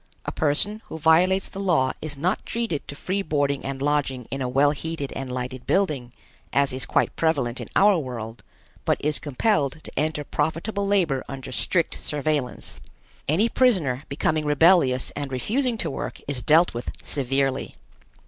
[0.25, 4.41] A person who violates the law is not treated to free boarding and lodging in
[4.41, 6.11] a well heated and lighted building,
[6.51, 8.41] as is quite prevalent in our world,
[8.83, 12.81] but is compelled to enter profitable labor under strict surveillance.
[13.29, 17.75] Any prisoner becoming rebellious and refusing to work is dealt with severely.